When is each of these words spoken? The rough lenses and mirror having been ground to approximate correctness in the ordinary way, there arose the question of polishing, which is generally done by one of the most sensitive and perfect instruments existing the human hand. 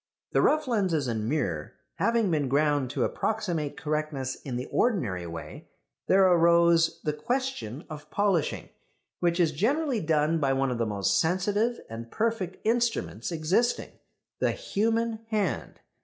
The 0.31 0.41
rough 0.41 0.67
lenses 0.67 1.07
and 1.07 1.29
mirror 1.29 1.75
having 1.97 2.31
been 2.31 2.49
ground 2.49 2.89
to 2.89 3.03
approximate 3.03 3.77
correctness 3.77 4.33
in 4.41 4.55
the 4.55 4.65
ordinary 4.71 5.27
way, 5.27 5.69
there 6.07 6.23
arose 6.27 7.01
the 7.03 7.13
question 7.13 7.85
of 7.87 8.09
polishing, 8.09 8.69
which 9.19 9.39
is 9.39 9.51
generally 9.51 10.01
done 10.01 10.39
by 10.39 10.53
one 10.53 10.71
of 10.71 10.79
the 10.79 10.87
most 10.87 11.19
sensitive 11.19 11.79
and 11.87 12.09
perfect 12.09 12.57
instruments 12.63 13.31
existing 13.31 13.91
the 14.39 14.53
human 14.53 15.19
hand. 15.29 15.81